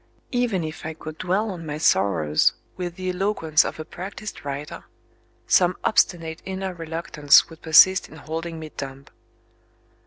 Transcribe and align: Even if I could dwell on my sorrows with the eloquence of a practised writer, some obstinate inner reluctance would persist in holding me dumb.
Even 0.31 0.63
if 0.63 0.83
I 0.83 0.95
could 0.95 1.19
dwell 1.19 1.51
on 1.51 1.63
my 1.63 1.77
sorrows 1.77 2.53
with 2.75 2.95
the 2.95 3.11
eloquence 3.11 3.63
of 3.63 3.79
a 3.79 3.85
practised 3.85 4.43
writer, 4.43 4.85
some 5.45 5.75
obstinate 5.83 6.41
inner 6.43 6.73
reluctance 6.73 7.51
would 7.51 7.61
persist 7.61 8.09
in 8.09 8.15
holding 8.15 8.57
me 8.57 8.69
dumb. 8.75 9.05